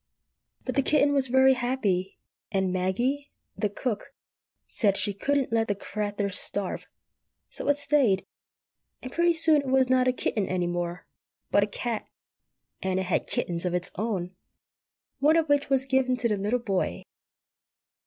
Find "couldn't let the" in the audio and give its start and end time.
5.13-5.75